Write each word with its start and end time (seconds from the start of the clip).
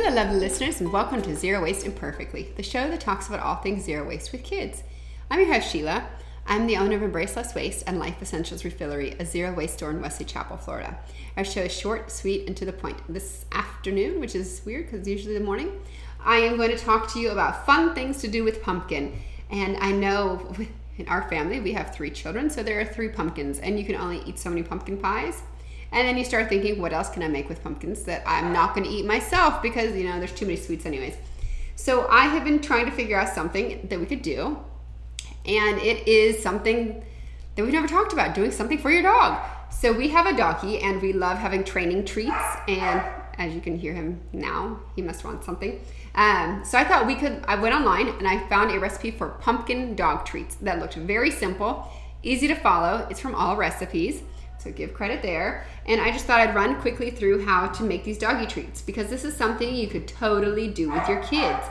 Hello, 0.00 0.14
lovely 0.14 0.38
listeners, 0.38 0.80
and 0.80 0.92
welcome 0.92 1.20
to 1.22 1.34
Zero 1.34 1.60
Waste 1.60 1.84
Imperfectly, 1.84 2.52
the 2.54 2.62
show 2.62 2.88
that 2.88 3.00
talks 3.00 3.26
about 3.26 3.40
all 3.40 3.56
things 3.56 3.82
zero 3.82 4.06
waste 4.06 4.30
with 4.30 4.44
kids. 4.44 4.84
I'm 5.28 5.40
your 5.40 5.52
host, 5.52 5.72
Sheila. 5.72 6.06
I'm 6.46 6.68
the 6.68 6.76
owner 6.76 6.94
of 6.94 7.02
Embrace 7.02 7.34
Less 7.34 7.52
Waste 7.52 7.82
and 7.84 7.98
Life 7.98 8.22
Essentials 8.22 8.62
Refillery, 8.62 9.18
a 9.18 9.26
zero 9.26 9.52
waste 9.52 9.74
store 9.74 9.90
in 9.90 10.00
Wesley 10.00 10.24
Chapel, 10.24 10.56
Florida. 10.56 10.96
Our 11.36 11.44
show 11.44 11.62
is 11.62 11.76
short, 11.76 12.12
sweet, 12.12 12.46
and 12.46 12.56
to 12.58 12.64
the 12.64 12.72
point. 12.72 12.96
This 13.08 13.44
afternoon, 13.50 14.20
which 14.20 14.36
is 14.36 14.62
weird 14.64 14.88
because 14.88 15.08
usually 15.08 15.36
the 15.36 15.44
morning, 15.44 15.72
I 16.20 16.36
am 16.36 16.56
going 16.56 16.70
to 16.70 16.78
talk 16.78 17.12
to 17.14 17.18
you 17.18 17.30
about 17.30 17.66
fun 17.66 17.92
things 17.92 18.20
to 18.20 18.28
do 18.28 18.44
with 18.44 18.62
pumpkin. 18.62 19.18
And 19.50 19.76
I 19.78 19.90
know 19.90 20.54
in 20.96 21.08
our 21.08 21.28
family 21.28 21.58
we 21.58 21.72
have 21.72 21.92
three 21.92 22.12
children, 22.12 22.50
so 22.50 22.62
there 22.62 22.80
are 22.80 22.84
three 22.84 23.08
pumpkins, 23.08 23.58
and 23.58 23.76
you 23.76 23.84
can 23.84 23.96
only 23.96 24.22
eat 24.26 24.38
so 24.38 24.48
many 24.48 24.62
pumpkin 24.62 24.98
pies. 24.98 25.42
And 25.90 26.06
then 26.06 26.18
you 26.18 26.24
start 26.24 26.48
thinking, 26.48 26.80
what 26.80 26.92
else 26.92 27.08
can 27.08 27.22
I 27.22 27.28
make 27.28 27.48
with 27.48 27.62
pumpkins 27.62 28.02
that 28.04 28.22
I'm 28.26 28.52
not 28.52 28.74
going 28.74 28.86
to 28.86 28.92
eat 28.92 29.06
myself 29.06 29.62
because, 29.62 29.96
you 29.96 30.04
know, 30.04 30.18
there's 30.18 30.34
too 30.34 30.46
many 30.46 30.58
sweets, 30.58 30.84
anyways. 30.84 31.16
So 31.76 32.06
I 32.08 32.24
have 32.24 32.44
been 32.44 32.60
trying 32.60 32.86
to 32.86 32.90
figure 32.90 33.18
out 33.18 33.28
something 33.34 33.86
that 33.88 33.98
we 33.98 34.06
could 34.06 34.22
do. 34.22 34.58
And 35.46 35.78
it 35.78 36.06
is 36.06 36.42
something 36.42 37.04
that 37.56 37.62
we've 37.62 37.72
never 37.72 37.88
talked 37.88 38.12
about 38.12 38.34
doing 38.34 38.50
something 38.50 38.78
for 38.78 38.90
your 38.90 39.02
dog. 39.02 39.40
So 39.70 39.92
we 39.92 40.08
have 40.08 40.26
a 40.26 40.36
doggy 40.36 40.80
and 40.80 41.00
we 41.00 41.12
love 41.12 41.38
having 41.38 41.64
training 41.64 42.04
treats. 42.04 42.36
And 42.66 43.02
as 43.38 43.54
you 43.54 43.60
can 43.60 43.78
hear 43.78 43.94
him 43.94 44.20
now, 44.32 44.80
he 44.94 45.02
must 45.02 45.24
want 45.24 45.44
something. 45.44 45.80
Um, 46.14 46.64
so 46.64 46.76
I 46.78 46.84
thought 46.84 47.06
we 47.06 47.14
could, 47.14 47.44
I 47.46 47.54
went 47.54 47.74
online 47.74 48.08
and 48.08 48.26
I 48.26 48.46
found 48.48 48.72
a 48.72 48.78
recipe 48.80 49.12
for 49.12 49.28
pumpkin 49.28 49.94
dog 49.94 50.26
treats 50.26 50.56
that 50.56 50.80
looked 50.80 50.94
very 50.94 51.30
simple, 51.30 51.88
easy 52.22 52.48
to 52.48 52.54
follow. 52.56 53.06
It's 53.08 53.20
from 53.20 53.34
All 53.34 53.56
Recipes. 53.56 54.22
So 54.58 54.72
give 54.72 54.92
credit 54.92 55.22
there. 55.22 55.64
And 55.86 56.00
I 56.00 56.10
just 56.10 56.26
thought 56.26 56.40
I'd 56.40 56.54
run 56.54 56.80
quickly 56.80 57.10
through 57.10 57.44
how 57.44 57.68
to 57.68 57.82
make 57.84 58.04
these 58.04 58.18
doggy 58.18 58.46
treats 58.46 58.82
because 58.82 59.08
this 59.08 59.24
is 59.24 59.34
something 59.36 59.74
you 59.74 59.88
could 59.88 60.08
totally 60.08 60.68
do 60.68 60.90
with 60.90 61.08
your 61.08 61.22
kids. 61.22 61.64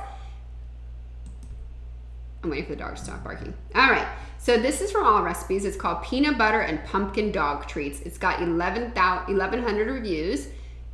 I'm 2.44 2.50
waiting 2.52 2.66
for 2.66 2.72
the 2.72 2.78
dog 2.78 2.96
to 2.96 3.04
stop 3.04 3.24
barking. 3.24 3.54
All 3.76 3.90
right. 3.90 4.08
So 4.38 4.58
this 4.58 4.82
is 4.82 4.92
from 4.92 5.06
All 5.06 5.24
Recipes. 5.24 5.66
It's 5.66 5.76
called 5.76 6.04
Peanut 6.04 6.38
Butter 6.38 6.62
and 6.62 6.84
Pumpkin 6.86 7.32
Dog 7.32 7.68
Treats. 7.68 8.00
It's 8.02 8.18
got 8.18 8.42
11, 8.42 8.94
1,100 8.94 9.88
reviews, 9.88 10.48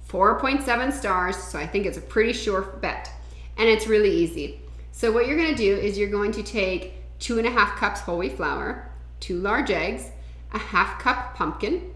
4.7 0.10 0.92
stars, 0.94 1.38
so 1.38 1.60
I 1.60 1.68
think 1.68 1.86
it's 1.86 1.98
a 1.98 2.02
pretty 2.02 2.34
sure 2.34 2.62
bet. 2.62 3.12
And 3.58 3.70
it's 3.70 3.86
really 3.86 4.10
easy. 4.10 4.62
So 4.92 5.12
what 5.12 5.28
you're 5.28 5.38
going 5.38 5.52
to 5.52 5.56
do 5.56 5.76
is 5.76 5.98
you're 5.98 6.10
going 6.10 6.32
to 6.32 6.44
take 6.44 6.96
two 7.20 7.38
and 7.38 7.46
a 7.46 7.52
half 7.52 7.76
cups 7.76 8.00
whole 8.02 8.18
wheat 8.18 8.38
flour, 8.38 8.90
two 9.20 9.40
large 9.40 9.70
eggs, 9.70 10.10
a 10.54 10.60
half 10.60 11.00
cup 11.00 11.36
pumpkin, 11.36 11.92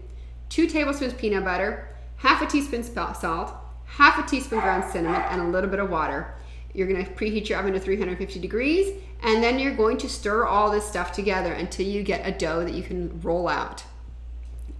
two 0.48 0.66
tablespoons 0.66 1.14
peanut 1.14 1.44
butter, 1.44 1.88
half 2.16 2.42
a 2.42 2.46
teaspoon 2.46 2.82
salt, 2.82 3.54
half 3.84 4.18
a 4.18 4.28
teaspoon 4.28 4.60
ground 4.60 4.84
cinnamon, 4.90 5.22
and 5.22 5.40
a 5.40 5.48
little 5.48 5.70
bit 5.70 5.78
of 5.78 5.90
water. 5.90 6.34
You're 6.74 6.88
going 6.88 7.04
to 7.04 7.10
preheat 7.12 7.48
your 7.48 7.58
oven 7.58 7.72
to 7.72 7.80
350 7.80 8.38
degrees, 8.40 8.92
and 9.22 9.42
then 9.42 9.58
you're 9.58 9.74
going 9.74 9.96
to 9.98 10.08
stir 10.08 10.44
all 10.44 10.70
this 10.70 10.86
stuff 10.86 11.12
together 11.12 11.52
until 11.52 11.86
you 11.86 12.02
get 12.02 12.26
a 12.26 12.36
dough 12.36 12.64
that 12.64 12.74
you 12.74 12.82
can 12.82 13.20
roll 13.20 13.48
out. 13.48 13.84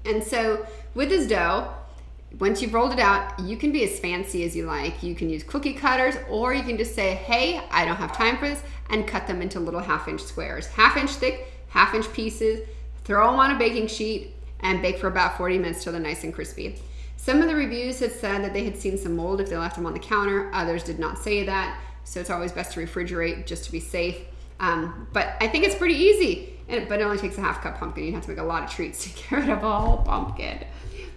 And 0.04 0.22
so, 0.22 0.66
with 0.94 1.08
this 1.08 1.26
dough, 1.26 1.72
once 2.38 2.60
you've 2.60 2.74
rolled 2.74 2.92
it 2.92 2.98
out, 2.98 3.40
you 3.40 3.56
can 3.56 3.72
be 3.72 3.84
as 3.84 3.98
fancy 3.98 4.44
as 4.44 4.54
you 4.54 4.66
like. 4.66 5.02
You 5.02 5.14
can 5.14 5.30
use 5.30 5.42
cookie 5.42 5.72
cutters, 5.72 6.14
or 6.28 6.52
you 6.52 6.62
can 6.62 6.76
just 6.76 6.94
say, 6.94 7.14
Hey, 7.14 7.60
I 7.70 7.84
don't 7.84 7.96
have 7.96 8.12
time 8.12 8.36
for 8.36 8.48
this, 8.48 8.62
and 8.90 9.06
cut 9.06 9.26
them 9.26 9.40
into 9.40 9.58
little 9.58 9.80
half 9.80 10.08
inch 10.08 10.22
squares, 10.22 10.66
half 10.66 10.96
inch 10.96 11.10
thick, 11.10 11.52
half 11.68 11.94
inch 11.94 12.12
pieces 12.12 12.66
Throw 13.08 13.30
them 13.30 13.40
on 13.40 13.52
a 13.52 13.58
baking 13.58 13.86
sheet 13.86 14.34
and 14.60 14.82
bake 14.82 14.98
for 14.98 15.06
about 15.06 15.38
40 15.38 15.56
minutes 15.56 15.82
till 15.82 15.94
they're 15.94 16.02
nice 16.02 16.24
and 16.24 16.34
crispy. 16.34 16.76
Some 17.16 17.40
of 17.40 17.48
the 17.48 17.54
reviews 17.54 18.00
had 18.00 18.12
said 18.12 18.44
that 18.44 18.52
they 18.52 18.64
had 18.64 18.76
seen 18.76 18.98
some 18.98 19.16
mold 19.16 19.40
if 19.40 19.48
they 19.48 19.56
left 19.56 19.76
them 19.76 19.86
on 19.86 19.94
the 19.94 19.98
counter. 19.98 20.50
Others 20.52 20.82
did 20.82 20.98
not 20.98 21.16
say 21.16 21.42
that. 21.46 21.80
So 22.04 22.20
it's 22.20 22.28
always 22.28 22.52
best 22.52 22.74
to 22.74 22.80
refrigerate 22.80 23.46
just 23.46 23.64
to 23.64 23.72
be 23.72 23.80
safe. 23.80 24.18
Um, 24.60 25.08
but 25.14 25.36
I 25.40 25.48
think 25.48 25.64
it's 25.64 25.74
pretty 25.74 25.94
easy. 25.94 26.52
But 26.68 27.00
it 27.00 27.02
only 27.02 27.16
takes 27.16 27.38
a 27.38 27.40
half 27.40 27.62
cup 27.62 27.78
pumpkin. 27.78 28.04
You 28.04 28.12
have 28.12 28.24
to 28.24 28.28
make 28.28 28.40
a 28.40 28.42
lot 28.42 28.64
of 28.64 28.70
treats 28.70 29.04
to 29.04 29.08
get 29.30 29.30
rid 29.30 29.48
of 29.48 29.64
a 29.64 29.78
whole 29.78 30.02
pumpkin. 30.04 30.66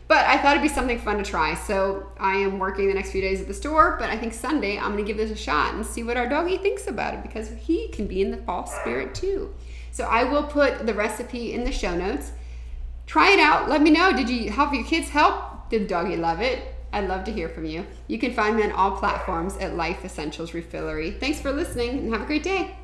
But 0.07 0.25
I 0.27 0.37
thought 0.37 0.51
it'd 0.51 0.63
be 0.63 0.73
something 0.73 0.97
fun 0.97 1.17
to 1.17 1.29
try. 1.29 1.55
So 1.55 2.09
I 2.17 2.35
am 2.37 2.57
working 2.57 2.87
the 2.87 2.93
next 2.93 3.11
few 3.11 3.21
days 3.21 3.41
at 3.41 3.49
the 3.49 3.53
store. 3.53 3.97
But 3.99 4.09
I 4.09 4.17
think 4.17 4.31
Sunday 4.31 4.77
I'm 4.77 4.93
going 4.93 5.03
to 5.03 5.03
give 5.03 5.17
this 5.17 5.31
a 5.31 5.35
shot 5.35 5.73
and 5.73 5.85
see 5.85 6.03
what 6.03 6.15
our 6.15 6.29
doggy 6.29 6.55
thinks 6.55 6.87
about 6.87 7.15
it 7.15 7.21
because 7.21 7.49
he 7.49 7.89
can 7.89 8.07
be 8.07 8.21
in 8.21 8.31
the 8.31 8.37
fall 8.37 8.65
spirit 8.65 9.13
too. 9.13 9.53
So 9.91 10.05
I 10.05 10.23
will 10.23 10.43
put 10.43 10.85
the 10.85 10.93
recipe 10.93 11.53
in 11.53 11.63
the 11.63 11.71
show 11.71 11.95
notes. 11.95 12.31
Try 13.05 13.31
it 13.31 13.39
out. 13.39 13.69
Let 13.69 13.81
me 13.81 13.91
know. 13.91 14.11
Did 14.11 14.29
you 14.29 14.49
help 14.49 14.73
your 14.73 14.85
kids 14.85 15.09
help? 15.09 15.69
Did 15.69 15.83
the 15.83 15.87
doggy 15.87 16.17
love 16.17 16.41
it? 16.41 16.75
I'd 16.93 17.07
love 17.07 17.23
to 17.25 17.31
hear 17.31 17.49
from 17.49 17.65
you. 17.65 17.85
You 18.07 18.19
can 18.19 18.33
find 18.33 18.55
me 18.55 18.63
on 18.63 18.71
all 18.71 18.91
platforms 18.91 19.57
at 19.57 19.75
Life 19.75 20.03
Essentials 20.03 20.51
Refillery. 20.51 21.19
Thanks 21.19 21.39
for 21.39 21.51
listening 21.51 21.99
and 21.99 22.13
have 22.13 22.21
a 22.21 22.25
great 22.25 22.43
day. 22.43 22.75